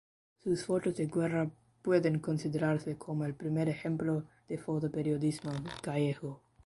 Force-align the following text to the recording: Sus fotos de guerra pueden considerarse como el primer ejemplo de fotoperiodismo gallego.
Sus 0.43 0.65
fotos 0.65 0.95
de 0.95 1.05
guerra 1.05 1.51
pueden 1.83 2.17
considerarse 2.17 2.97
como 2.97 3.23
el 3.25 3.35
primer 3.35 3.69
ejemplo 3.69 4.23
de 4.49 4.57
fotoperiodismo 4.57 5.51
gallego. 5.83 6.41